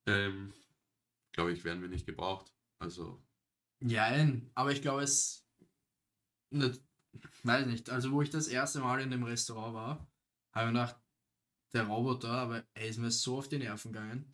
[0.05, 0.53] ähm,
[1.31, 2.53] glaube ich, werden wir nicht gebraucht.
[2.79, 3.21] Also,
[3.79, 5.45] Jein, aber ich glaube, es.
[6.51, 6.81] Nicht,
[7.43, 7.89] weiß nicht.
[7.89, 10.07] Also, wo ich das erste Mal in dem Restaurant war,
[10.51, 11.00] habe ich gedacht,
[11.73, 14.33] der Roboter, aber er ist mir so auf die Nerven gegangen.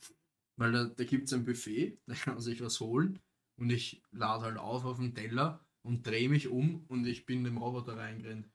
[0.58, 3.20] Weil da, da gibt es ein Buffet, da kann man sich was holen
[3.58, 7.44] und ich lade halt auf auf den Teller und drehe mich um und ich bin
[7.44, 8.50] dem Roboter reingerannt.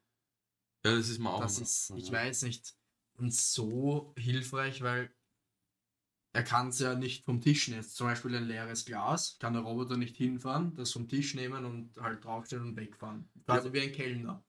[0.85, 1.41] ja, das ist mir auch.
[1.41, 2.13] Das ist, ich ja.
[2.13, 2.75] weiß nicht,
[3.19, 5.15] und so hilfreich, weil
[6.35, 7.83] er kann es ja nicht vom Tisch nehmen.
[7.83, 11.97] Zum Beispiel ein leeres Glas kann der Roboter nicht hinfahren, das vom Tisch nehmen und
[11.99, 13.31] halt draufstellen und wegfahren.
[13.45, 14.43] Quasi wie ein Kellner.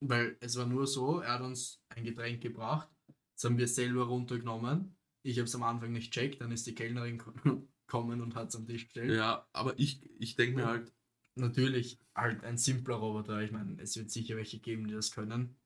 [0.00, 2.88] Weil es war nur so, er hat uns ein Getränk gebracht,
[3.34, 4.96] das haben wir selber runtergenommen.
[5.22, 7.18] Ich habe es am Anfang nicht checkt, dann ist die Kellnerin
[7.86, 9.12] gekommen und hat es am Tisch gestellt.
[9.12, 10.92] Ja, aber ich, ich denke mir halt,
[11.36, 13.42] Natürlich halt ein simpler Roboter.
[13.42, 15.56] Ich meine, es wird sicher welche geben, die das können.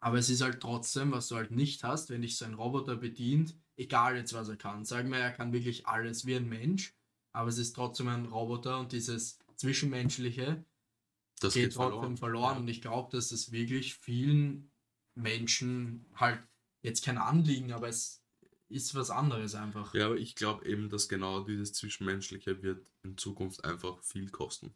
[0.00, 2.96] Aber es ist halt trotzdem, was du halt nicht hast, wenn dich so ein Roboter
[2.96, 4.84] bedient, egal jetzt was er kann.
[4.84, 6.94] Sagen wir, er kann wirklich alles wie ein Mensch,
[7.32, 10.64] aber es ist trotzdem ein Roboter und dieses Zwischenmenschliche
[11.40, 12.16] das geht geht trotzdem verloren.
[12.16, 12.58] verloren.
[12.58, 14.70] Und ich glaube, dass es wirklich vielen
[15.16, 16.40] Menschen halt
[16.82, 18.22] jetzt kein Anliegen, aber es
[18.68, 19.92] ist was anderes einfach.
[19.94, 24.74] Ja, aber ich glaube eben, dass genau dieses Zwischenmenschliche wird in Zukunft einfach viel kosten.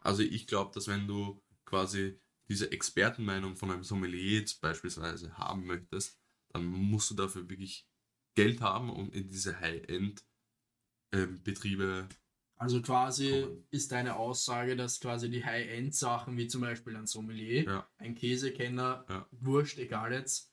[0.00, 5.64] Also ich glaube, dass wenn du quasi diese Expertenmeinung von einem Sommelier jetzt beispielsweise haben
[5.66, 6.18] möchtest,
[6.52, 7.86] dann musst du dafür wirklich
[8.34, 12.08] Geld haben, um in diese High-End-Betriebe
[12.56, 13.66] Also quasi Kommen.
[13.70, 17.88] ist deine Aussage, dass quasi die High-End-Sachen, wie zum Beispiel ein Sommelier, Ja.
[17.98, 19.28] ein Käsekenner, Ja.
[19.30, 20.49] wurscht, egal jetzt,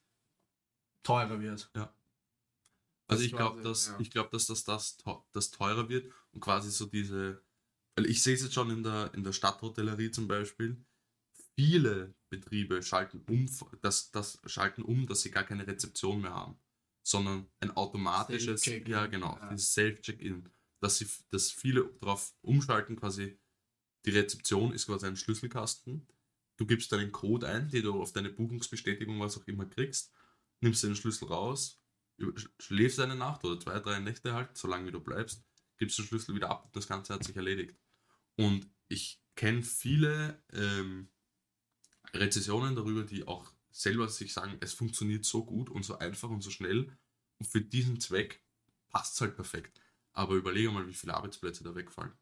[1.07, 1.69] teurer wird.
[3.07, 3.99] Also Das ich glaube, dass, ja.
[3.99, 4.97] ich glaub, dass das, das,
[5.31, 7.41] das teurer wird und quasi so diese,
[7.95, 10.85] weil ich sehe es jetzt schon in der, in der Stadthotellerie zum Beispiel,
[11.55, 13.49] viele Betriebe schalten um,
[13.81, 16.59] das, das schalten um, dass sie gar keine Rezeption mehr haben,
[17.03, 19.49] sondern ein automatisches, Self-Check-in, ja genau, ja.
[19.49, 20.49] dieses Self-Check-In,
[20.81, 23.39] dass sie, dass viele darauf umschalten, quasi
[24.05, 26.05] die Rezeption ist quasi ein Schlüsselkasten,
[26.57, 30.11] du gibst deinen Code ein, den du auf deine Buchungsbestätigung, was auch immer kriegst,
[30.61, 31.81] nimmst den Schlüssel raus,
[32.59, 35.45] schläfst eine Nacht oder zwei, drei Nächte halt, solange wie du bleibst,
[35.77, 37.77] gibst den Schlüssel wieder ab und das Ganze hat sich erledigt.
[38.35, 41.09] Und ich kenne viele ähm,
[42.13, 46.41] Rezessionen darüber, die auch selber sich sagen, es funktioniert so gut und so einfach und
[46.41, 46.97] so schnell
[47.37, 48.43] und für diesen Zweck
[48.89, 49.79] passt es halt perfekt.
[50.13, 52.13] Aber überlege mal, wie viele Arbeitsplätze da wegfallen.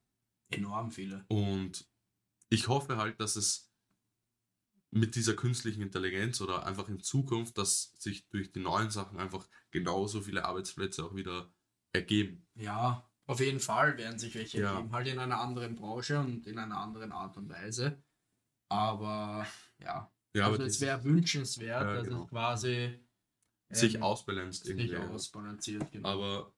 [0.50, 1.26] Enorm viele.
[1.30, 1.88] Und
[2.50, 3.72] ich hoffe halt, dass es
[4.96, 9.48] mit dieser künstlichen Intelligenz oder einfach in Zukunft, dass sich durch die neuen Sachen einfach
[9.72, 11.52] genauso viele Arbeitsplätze auch wieder
[11.92, 12.48] ergeben.
[12.56, 14.72] Ja, auf jeden Fall werden sich welche Ja.
[14.76, 18.02] ergeben, halt in einer anderen Branche und in einer anderen Art und Weise.
[18.70, 19.46] Aber
[19.80, 22.24] ja, Ja, also aber es wäre wünschenswert, Ja, dass genau.
[22.24, 23.00] es quasi
[23.72, 24.88] sich ähm, ausbalanciert irgendwie.
[24.88, 25.92] sich ausbalanciert.
[25.92, 26.08] Genau.
[26.10, 26.54] Aber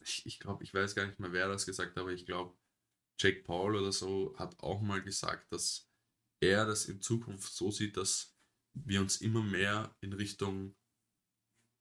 [0.00, 2.56] ich, ich glaube, ich weiß gar nicht mehr, wer das gesagt hat, aber ich glaube,
[3.20, 5.91] Jake Paul oder so hat auch mal gesagt, dass
[6.42, 8.36] er das in Zukunft so sieht, dass
[8.74, 10.74] wir uns immer mehr in Richtung,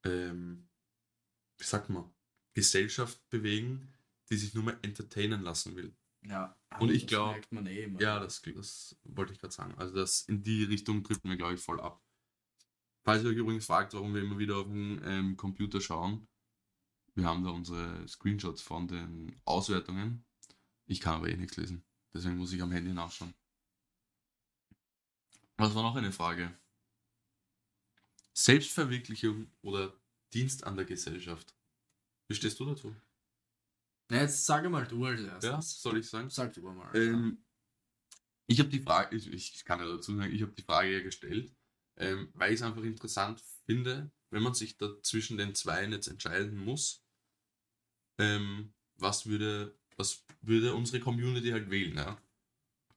[0.06, 0.70] ähm,
[1.58, 2.14] wie sagt man,
[2.54, 3.94] Gesellschaft bewegen,
[4.30, 5.96] die sich nur mehr entertainen lassen will.
[6.24, 7.88] ja, und ich das glaub- merkt man eh.
[8.00, 9.74] Ja, das, das wollte ich gerade sagen.
[9.78, 12.02] Also das in die Richtung trifft mir, glaube ich, voll ab.
[13.04, 16.28] Falls ihr euch übrigens fragt, warum wir immer wieder auf den ähm, Computer schauen,
[17.16, 20.24] wir haben da unsere Screenshots von den Auswertungen.
[20.86, 21.84] Ich kann aber eh nichts lesen.
[22.14, 23.34] Deswegen muss ich am Handy nachschauen.
[25.62, 26.58] Was war noch eine Frage?
[28.34, 29.94] Selbstverwirklichung oder
[30.34, 31.54] Dienst an der Gesellschaft?
[32.28, 32.96] Wie stehst du dazu?
[34.10, 35.44] Na, jetzt sage mal du als erstes.
[35.48, 36.32] Ja, soll ich sagen?
[36.32, 36.92] Sag du mal.
[36.96, 37.46] Ähm,
[38.48, 41.04] ich habe die Frage, ich, ich kann ja dazu sagen, ich habe die Frage ja
[41.04, 41.56] gestellt,
[41.98, 46.08] ähm, weil ich es einfach interessant finde, wenn man sich da zwischen den zwei jetzt
[46.08, 47.06] entscheiden muss,
[48.18, 52.20] ähm, was würde, was würde unsere Community halt wählen, ja?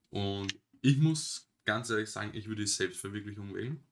[0.09, 3.87] Und ich muss ganz ehrlich sagen, ich würde die Selbstverwirklichung wählen.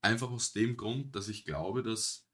[0.00, 2.28] Einfach aus dem Grund, dass ich glaube, dass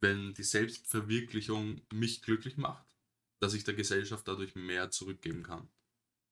[0.00, 2.86] wenn die Selbstverwirklichung mich glücklich macht,
[3.38, 5.68] dass ich der Gesellschaft dadurch mehr zurückgeben kann.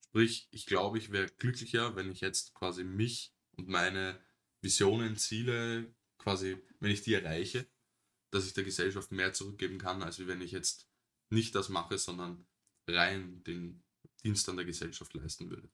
[0.07, 4.21] Sprich, ich glaube, ich wäre glücklicher, wenn ich jetzt quasi mich und meine
[4.61, 7.67] Visionen, Ziele, quasi, wenn ich die erreiche,
[8.31, 10.89] dass ich der Gesellschaft mehr zurückgeben kann, als wenn ich jetzt
[11.31, 12.47] nicht das mache, sondern
[12.89, 13.83] rein den
[14.23, 15.71] Dienst an der Gesellschaft leisten würde.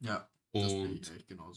[0.00, 0.28] Ja.
[0.52, 1.12] Und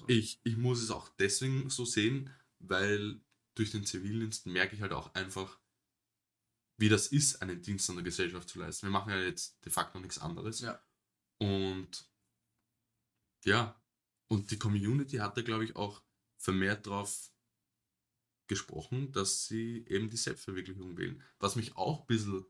[0.08, 3.22] ich, ich muss es auch deswegen so sehen, weil
[3.56, 5.60] durch den Zivildienst merke ich halt auch einfach,
[6.78, 8.88] wie das ist, einen Dienst an der Gesellschaft zu leisten.
[8.88, 10.62] Wir machen ja jetzt de facto nichts anderes.
[10.62, 10.82] Ja.
[11.40, 12.10] Und
[13.44, 13.82] ja,
[14.28, 16.02] und die Community hat da, glaube ich, auch
[16.38, 17.32] vermehrt drauf
[18.48, 21.24] gesprochen, dass sie eben die Selbstverwirklichung wählen.
[21.40, 22.46] Was mich auch ein bisschen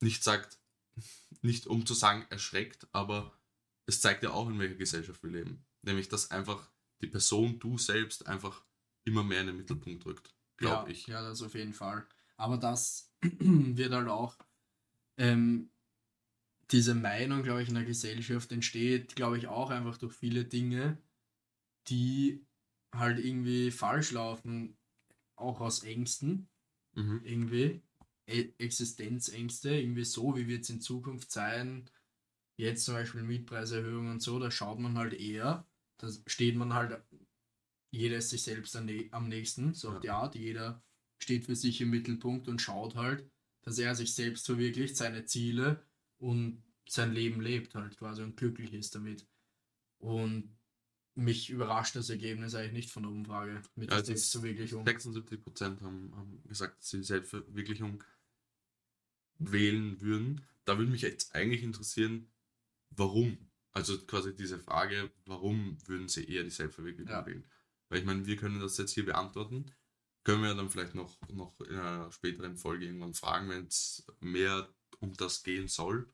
[0.00, 0.58] nicht sagt,
[1.42, 3.38] nicht um zu sagen erschreckt, aber
[3.86, 5.64] es zeigt ja auch, in welcher Gesellschaft wir leben.
[5.82, 6.70] Nämlich, dass einfach
[7.00, 8.64] die Person, du selbst, einfach
[9.04, 11.06] immer mehr in den Mittelpunkt rückt, glaube ja, ich.
[11.06, 12.06] Ja, das auf jeden Fall.
[12.36, 14.36] Aber das wird halt auch,
[15.18, 15.70] ähm,
[16.72, 20.98] diese Meinung, glaube ich, in der Gesellschaft entsteht, glaube ich, auch einfach durch viele Dinge,
[21.88, 22.44] die
[22.92, 24.76] halt irgendwie falsch laufen,
[25.36, 26.48] auch aus Ängsten,
[26.94, 27.20] Mhm.
[27.24, 27.82] irgendwie.
[28.26, 31.88] E Existenzängste, irgendwie so, wie wird es in Zukunft sein,
[32.56, 35.66] jetzt zum Beispiel Mietpreiserhöhungen und so, da schaut man halt eher,
[35.98, 37.00] da steht man halt,
[37.90, 40.82] jeder ist sich selbst am nächsten, so auf die Art, jeder
[41.18, 43.28] steht für sich im Mittelpunkt und schaut halt,
[43.62, 45.82] dass er sich selbst verwirklicht, seine Ziele
[46.18, 49.26] und sein Leben lebt halt quasi und glücklich ist damit.
[49.98, 50.56] Und
[51.14, 54.86] mich überrascht das Ergebnis eigentlich nicht von der Umfrage mit ja, der Selbstverwirklichung.
[54.86, 58.04] 76% haben, haben gesagt, dass sie Selbstverwirklichung
[59.38, 60.42] wählen würden.
[60.64, 62.28] Da würde mich jetzt eigentlich interessieren,
[62.90, 63.50] warum?
[63.72, 67.26] Also quasi diese Frage, warum würden sie eher die Selbstverwirklichung ja.
[67.26, 67.46] wählen?
[67.88, 69.70] Weil ich meine, wir können das jetzt hier beantworten.
[70.24, 74.68] Können wir dann vielleicht noch, noch in einer späteren Folge irgendwann fragen, wenn es mehr
[74.98, 76.12] um das gehen soll.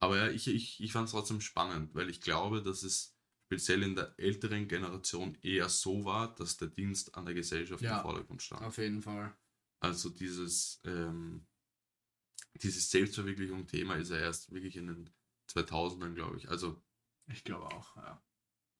[0.00, 3.14] Aber ja, ich, ich, ich fand es trotzdem spannend, weil ich glaube, dass es
[3.46, 7.98] speziell in der älteren Generation eher so war, dass der Dienst an der Gesellschaft ja,
[7.98, 8.62] im Vordergrund stand.
[8.62, 9.36] Auf jeden Fall.
[9.80, 11.46] Also dieses, ähm,
[12.54, 15.10] dieses Selbstverwirklichung-Thema ist ja erst wirklich in den
[15.50, 16.48] 2000ern, glaube ich.
[16.48, 16.80] Also
[17.26, 18.22] ich glaube auch, ja.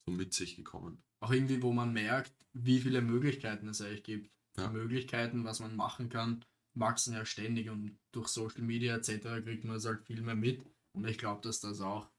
[0.06, 1.02] So mit sich gekommen.
[1.20, 4.30] Auch irgendwie, wo man merkt, wie viele Möglichkeiten es eigentlich gibt.
[4.56, 4.66] Ja.
[4.66, 9.44] Die Möglichkeiten, was man machen kann, wachsen ja ständig und durch Social Media etc.
[9.44, 10.64] kriegt man es halt viel mehr mit.
[10.92, 12.10] Und ich glaube, dass das auch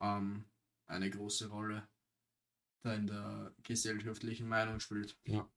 [0.00, 0.44] ähm,
[0.86, 1.88] eine große Rolle
[2.82, 5.18] da in der gesellschaftlichen Meinung spielt.
[5.26, 5.48] Ja.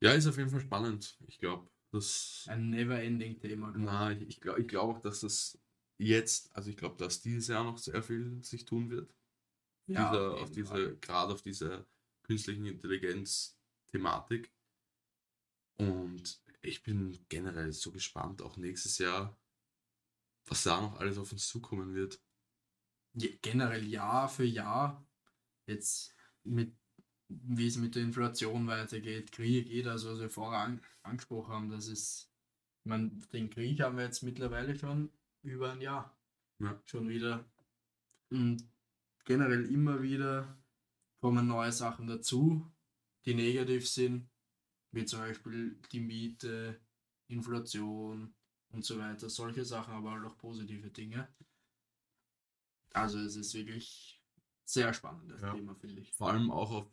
[0.00, 1.18] Ja, ist auf jeden Fall spannend.
[1.26, 2.44] Ich glaube, das.
[2.48, 3.72] Ein never-ending Thema.
[3.76, 5.58] Nein, ich, ich glaube ich glaub auch, dass das
[5.98, 9.14] jetzt, also ich glaube, dass dieses Jahr noch sehr viel sich tun wird.
[9.86, 11.86] Ja, dieser, auf diese, gerade auf diese
[12.22, 14.52] künstlichen Intelligenz-Thematik.
[15.76, 19.38] Und ich bin generell so gespannt, auch nächstes Jahr,
[20.46, 22.20] was da noch alles auf uns zukommen wird.
[23.14, 25.06] generell Jahr für Jahr,
[25.66, 26.76] jetzt mit
[27.28, 31.70] wie es mit der Inflation weitergeht, Krieg, jeder, also was wir vorher an, angesprochen haben,
[31.70, 32.30] das ist,
[32.84, 35.10] ich meine, den Krieg haben wir jetzt mittlerweile schon
[35.42, 36.16] über ein Jahr.
[36.60, 36.80] Ja.
[36.84, 37.44] Schon wieder.
[38.30, 38.68] Und
[39.24, 40.58] generell immer wieder
[41.20, 42.70] kommen neue Sachen dazu,
[43.24, 44.28] die negativ sind,
[44.92, 46.80] wie zum Beispiel die Miete,
[47.28, 48.34] Inflation,
[48.70, 49.28] und so weiter.
[49.28, 51.28] Solche Sachen, aber halt auch positive Dinge.
[52.92, 54.22] Also es ist wirklich
[54.64, 55.54] sehr spannendes ja.
[55.54, 56.12] Thema, finde ich.
[56.12, 56.92] Vor allem auch auf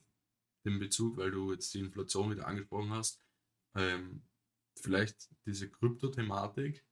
[0.66, 3.22] den Bezug, weil du jetzt die Inflation wieder angesprochen hast.
[3.76, 4.24] Ähm,
[4.76, 6.86] vielleicht diese Krypto-Thematik.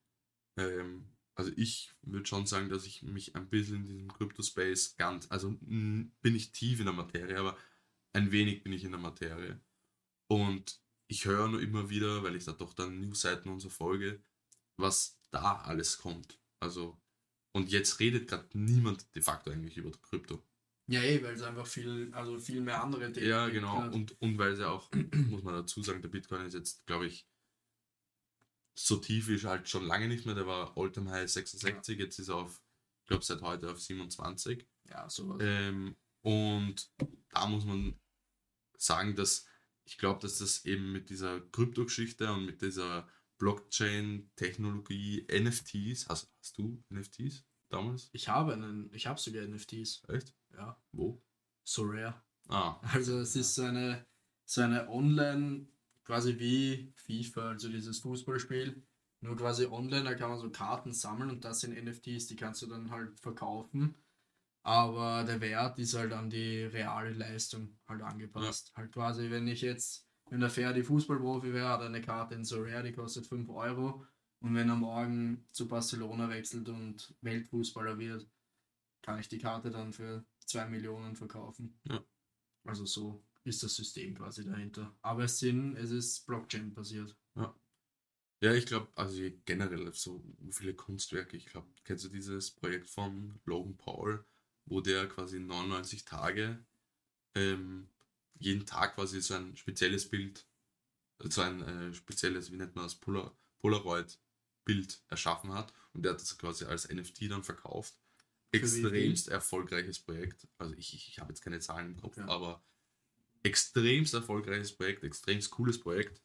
[0.57, 5.27] Ähm, also ich würde schon sagen, dass ich mich ein bisschen in diesem Krypto-Space ganz,
[5.29, 7.57] also bin ich tief in der Materie, aber
[8.13, 9.59] ein wenig bin ich in der Materie.
[10.27, 14.21] Und ich höre nur immer wieder, weil ich da doch dann Newsseiten und so folge,
[14.77, 16.39] was da alles kommt.
[16.59, 16.99] Also,
[17.51, 20.43] und jetzt redet gerade niemand de facto eigentlich über Krypto.
[20.87, 23.89] Ja, eh, weil es einfach viel, also viel mehr andere Themen Ja, genau.
[23.89, 27.07] Und, und weil es ja auch, muss man dazu sagen, der Bitcoin ist jetzt, glaube
[27.07, 27.25] ich,
[28.75, 30.35] so tief ist halt schon lange nicht mehr.
[30.35, 32.61] Der war All-Time High 66, jetzt ist er auf,
[33.01, 34.67] ich glaube, seit heute auf 27.
[34.89, 35.37] Ja, sowas.
[35.41, 36.91] Ähm, und
[37.29, 37.99] da muss man
[38.77, 39.45] sagen, dass
[39.85, 43.07] ich glaube, dass das eben mit dieser Kryptogeschichte und mit dieser
[43.37, 48.09] Blockchain-Technologie, NFTs, hast, hast du NFTs damals?
[48.13, 50.03] Ich habe einen, ich habe sogar NFTs.
[50.07, 50.33] Echt?
[50.53, 51.21] Ja, Wo?
[51.63, 52.23] so rare.
[52.47, 54.05] Ah, Also es ist so eine,
[54.45, 55.67] so eine Online,
[56.03, 58.81] quasi wie FIFA, also dieses Fußballspiel,
[59.21, 62.61] nur quasi online, da kann man so Karten sammeln und das sind NFTs, die kannst
[62.61, 63.95] du dann halt verkaufen.
[64.63, 68.71] Aber der Wert ist halt an die reale Leistung halt angepasst.
[68.75, 72.45] Halt quasi, wenn ich jetzt, wenn der Ferdi Fußballprofi wäre, hat er eine Karte in
[72.45, 74.05] Sorare, die kostet 5 Euro.
[74.39, 78.27] Und wenn er morgen zu Barcelona wechselt und Weltfußballer wird,
[79.01, 81.79] kann ich die Karte dann für 2 Millionen verkaufen.
[81.83, 82.03] Ja.
[82.65, 84.95] Also so ist das System quasi dahinter.
[85.01, 87.15] Aber es sind, es ist Blockchain basiert.
[88.41, 91.37] Ja, ich glaube, also generell so viele Kunstwerke.
[91.37, 94.25] Ich glaube, kennst du dieses Projekt von Logan Paul,
[94.65, 96.65] wo der quasi 99 Tage
[97.35, 97.87] ähm,
[98.39, 100.45] jeden Tag quasi so ein spezielles Bild,
[101.19, 106.21] so ein äh, spezielles, wie nennt man das, Polar, Polaroid-Bild erschaffen hat und der hat
[106.21, 107.97] das quasi als NFT dann verkauft.
[108.51, 110.47] Extremst erfolgreiches Projekt.
[110.57, 112.29] Also ich, ich, ich habe jetzt keine Zahlen im Kopf, Okay.
[112.29, 112.61] aber
[113.43, 116.21] extremst erfolgreiches Projekt, extremst cooles Projekt.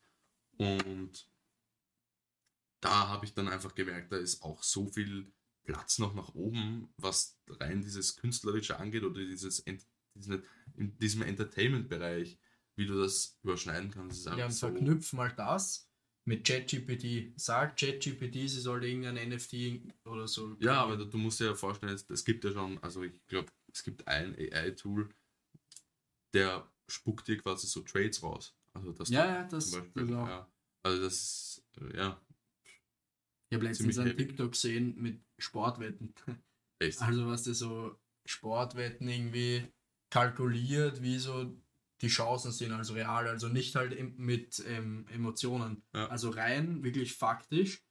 [0.56, 1.28] Und
[2.80, 5.32] da habe ich dann einfach gemerkt, da ist auch so viel
[5.64, 9.84] Platz noch nach oben, was rein dieses Künstlerische angeht oder dieses Ent
[10.76, 12.38] in diesem Entertainment-Bereich,
[12.74, 14.26] wie du das überschneiden kannst.
[14.26, 15.88] Ja, und so, verknüpf mal das
[16.24, 17.32] mit ChatGPT.
[17.36, 20.56] Sag ChatGPT, sie soll irgendein NFT oder so.
[20.60, 23.52] ja, aber du musst dir ja vorstellen, es, es gibt ja schon, also ich glaube,
[23.72, 25.08] es gibt ein AI-Tool,
[26.34, 28.54] der spuckt dir quasi so Trades raus.
[28.72, 30.28] Also das Ja, ja, das, zum Beispiel, das auch.
[30.28, 30.52] ja.
[30.82, 32.20] Also das äh, ja,
[33.50, 34.26] Ich habe letztens ziemlich ein heavy.
[34.28, 36.14] TikTok gesehen mit Sportwetten.
[36.78, 37.00] echt.
[37.02, 39.66] Also was der so Sportwetten irgendwie
[40.10, 41.54] kalkuliert, wie so
[42.00, 45.82] die Chancen sind, also real, also nicht halt mit ähm, Emotionen.
[45.94, 46.06] Ja.
[46.08, 47.82] Also rein wirklich faktisch.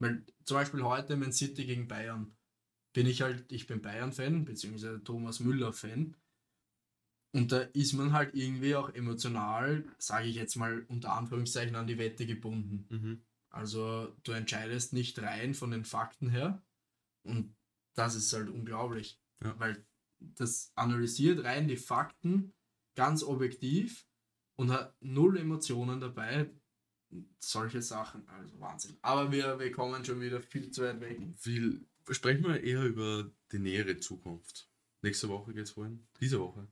[0.00, 2.36] Weil zum Beispiel heute Man City gegen Bayern
[2.92, 6.16] bin ich halt, ich bin Bayern-Fan, beziehungsweise Thomas Müller-Fan.
[7.34, 11.88] Und da ist man halt irgendwie auch emotional, sage ich jetzt mal unter Anführungszeichen, an
[11.88, 12.86] die Wette gebunden.
[12.88, 13.24] Mhm.
[13.50, 16.62] Also du entscheidest nicht rein von den Fakten her.
[17.24, 17.56] Und
[17.94, 19.20] das ist halt unglaublich.
[19.42, 19.58] Ja.
[19.58, 19.84] Weil
[20.20, 22.52] das analysiert rein die Fakten
[22.94, 24.06] ganz objektiv
[24.54, 26.48] und hat null Emotionen dabei.
[27.40, 28.96] Solche Sachen, also Wahnsinn.
[29.02, 31.20] Aber wir, wir kommen schon wieder viel zu weit weg.
[31.36, 34.70] Viel, sprechen wir eher über die nähere Zukunft.
[35.02, 36.06] Nächste Woche geht's wohin?
[36.20, 36.68] Diese Woche.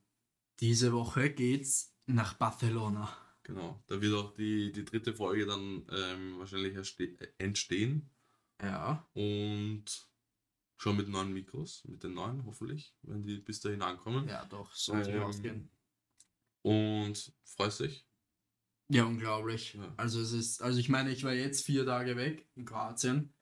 [0.62, 3.12] Diese Woche geht's nach Barcelona.
[3.42, 3.82] Genau.
[3.88, 6.76] Da wird auch die, die dritte Folge dann ähm, wahrscheinlich
[7.38, 8.08] entstehen.
[8.62, 9.04] Ja.
[9.12, 10.08] Und
[10.76, 14.28] schon mit neuen Mikros, mit den neuen hoffentlich, wenn die bis dahin ankommen.
[14.28, 15.70] Ja, doch, soll sich Ähm, ausgehen.
[16.62, 18.06] Und freust dich?
[18.88, 19.74] Ja, unglaublich.
[19.74, 19.92] Ja.
[19.96, 23.34] Also es ist, also ich meine, ich war jetzt vier Tage weg in Kroatien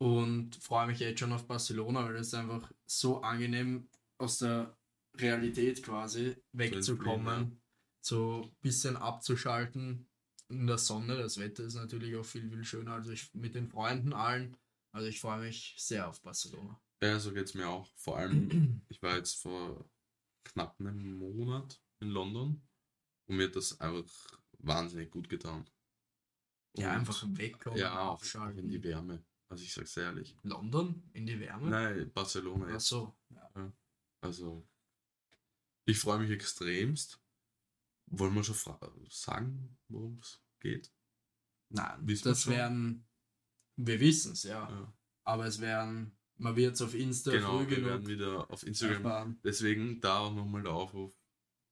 [0.00, 4.77] und freue mich jetzt schon auf Barcelona, weil es einfach so angenehm aus der
[5.20, 7.60] Realität quasi wegzukommen,
[8.00, 10.08] so ein bisschen abzuschalten
[10.48, 11.16] in der Sonne.
[11.16, 12.92] Das Wetter ist natürlich auch viel, viel schöner.
[12.92, 14.56] Also ich mit den Freunden allen.
[14.92, 16.80] Also ich freue mich sehr auf Barcelona.
[17.02, 17.88] Ja, so geht's mir auch.
[17.96, 19.88] Vor allem, ich war jetzt vor
[20.44, 22.62] knapp einem Monat in London
[23.26, 24.08] und mir hat das einfach
[24.58, 25.68] wahnsinnig gut getan.
[26.76, 28.22] Ja, Und- einfach wegkommen, Ja, auch
[28.56, 29.24] in die Wärme.
[29.50, 30.36] Also ich sag's ehrlich.
[30.42, 31.70] London in die Wärme.
[31.70, 33.16] Nein, Barcelona Ach so.
[33.30, 33.72] Ja.
[34.20, 34.66] Also,
[35.88, 37.18] ich freue mich extremst.
[38.06, 38.56] Wollen wir schon
[39.10, 40.92] sagen, worum es geht?
[41.70, 43.06] Nein, Wissen das wären,
[43.76, 44.68] wir wissen es, ja.
[44.70, 44.92] Ja.
[45.24, 48.96] Aber es wären, man wird es auf Insta Genau, früh wir werden wieder auf Instagram.
[49.04, 49.40] erfahren.
[49.44, 51.14] Deswegen da auch nochmal der Aufruf,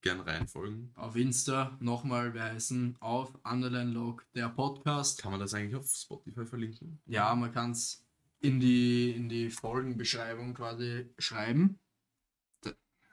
[0.03, 0.93] gern reinfolgen.
[0.95, 5.21] Auf Insta nochmal, wir heißen auf Underline Log, der Podcast.
[5.21, 7.01] Kann man das eigentlich auf Spotify verlinken?
[7.07, 8.07] Ja, man kann es
[8.41, 11.79] in die, in die Folgenbeschreibung quasi schreiben.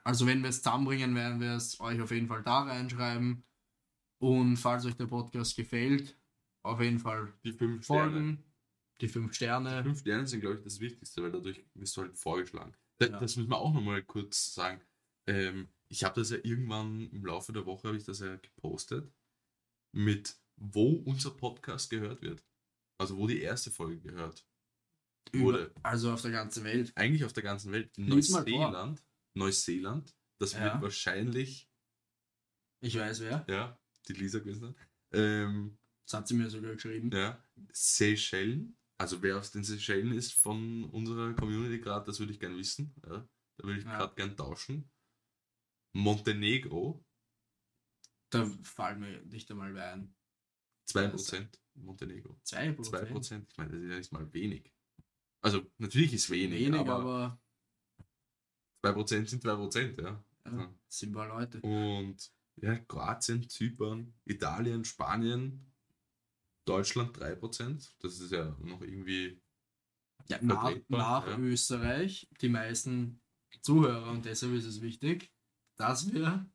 [0.06, 3.44] Also wenn wir es zusammenbringen, werden wir es euch auf jeden Fall da reinschreiben.
[4.18, 6.16] Und falls euch der Podcast gefällt,
[6.62, 8.10] auf jeden Fall Die fünf Sterne.
[8.10, 8.44] folgen,
[9.00, 9.82] die fünf Sterne.
[9.82, 12.74] Fünf Sterne sind, glaube ich, das Wichtigste, weil dadurch wirst du halt vorgeschlagen.
[12.98, 13.20] Da, Ja.
[13.20, 14.80] Das müssen wir auch nochmal kurz sagen.
[15.26, 19.12] Ähm, ich habe das ja irgendwann im Laufe der Woche, habe ich das ja gepostet,
[19.92, 22.44] mit wo unser Podcast gehört wird.
[22.98, 24.46] Also wo die erste Folge gehört
[25.32, 25.64] wurde.
[25.64, 26.92] Über, also auf der ganzen Welt.
[26.94, 27.90] Eigentlich auf der ganzen Welt.
[27.94, 28.04] Vor.
[28.04, 29.02] Neuseeland.
[29.34, 30.14] Neuseeland.
[30.38, 30.64] Das Ja.
[30.74, 31.70] wird wahrscheinlich,
[32.80, 33.44] Ich weiß wer.
[33.48, 34.74] ja, die Lisa gewesen.
[35.12, 37.10] Ähm, Das hat sie mir sogar geschrieben.
[37.12, 38.76] ja, Seychellen.
[38.98, 42.94] Also wer aus den Seychellen ist von unserer Community gerade, das würde ich gerne wissen.
[43.04, 43.28] Ja,
[43.58, 43.98] da würde ich Ja.
[43.98, 44.90] gerade gern tauschen.
[45.96, 47.04] Montenegro,
[48.30, 50.14] Da fallen mir nicht einmal ein.
[50.88, 51.60] 2%.
[51.74, 52.38] Montenegro.
[52.42, 53.46] 2 2%.
[53.50, 54.72] Ich meine, das ist ja nicht mal wenig.
[55.40, 57.42] Also natürlich ist wenig, Wenig, aber, aber,
[58.84, 60.24] 2% sind 2%, ja.
[60.46, 61.60] ja, sind paar Leute.
[61.60, 65.72] Und ja, Kroatien, Zypern, Italien, Spanien,
[66.64, 67.92] Deutschland 3%.
[68.00, 69.40] Das ist ja noch irgendwie.
[70.28, 71.38] Ja, nach nach ja.
[71.38, 73.20] Österreich die meisten
[73.60, 75.30] Zuhörer und deshalb ist es wichtig,
[75.76, 76.48] dass wir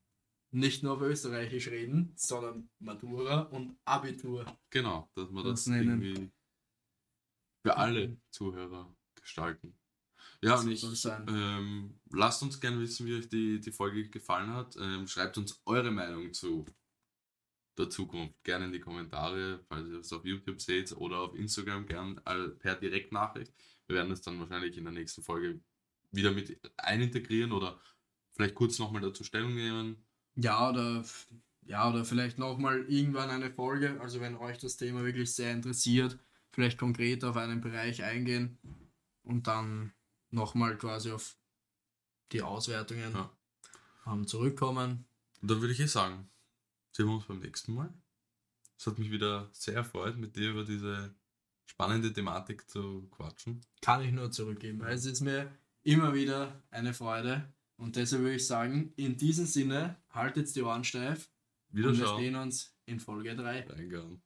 [0.51, 4.45] nicht nur auf Österreichisch reden, sondern Matura und Abitur.
[4.71, 6.31] Genau, dass wir Das das, irgendwie
[7.61, 9.78] für alle Zuhörer gestalten.
[10.41, 14.53] Ja, So und ich, ähm, lasst uns gerne wissen, wie euch die, die Folge gefallen
[14.53, 14.75] hat.
[14.79, 16.65] Ähm, schreibt uns eure Meinung zu
[17.77, 18.41] der Zukunft.
[18.43, 22.49] Gerne in die Kommentare, falls ihr es auf YouTube seht oder auf Instagram gern all-
[22.51, 23.53] per Direktnachricht.
[23.87, 25.61] Wir werden es dann wahrscheinlich in der nächsten Folge
[26.11, 27.79] wieder mit einintegrieren oder
[28.31, 30.05] vielleicht kurz nochmal dazu Stellung nehmen.
[30.35, 31.03] Ja, oder,
[31.65, 36.17] ja, oder vielleicht nochmal irgendwann eine Folge, also wenn euch das Thema wirklich sehr interessiert,
[36.51, 38.57] vielleicht konkret auf einen Bereich eingehen
[39.23, 39.93] und dann
[40.31, 41.37] nochmal quasi auf
[42.31, 43.31] die Auswertungen Ja.
[44.07, 45.05] ähm, zurückkommen.
[45.41, 46.29] Und dann würde ich eh sagen,
[46.91, 47.93] sehen wir uns beim nächsten Mal.
[48.77, 51.13] Es hat mich wieder sehr erfreut, mit dir über diese
[51.65, 53.61] spannende Thematik zu quatschen.
[53.81, 54.79] Kann ich nur zurückgeben.
[54.79, 55.51] weil Es ist mir
[55.83, 57.51] immer wieder eine Freude.
[57.77, 61.29] Und deshalb würde ich sagen, in diesem Sinne, haltet die Ohren steif
[61.71, 63.67] und wir sehen uns in Folge 3.
[63.67, 64.21] Reingehauen.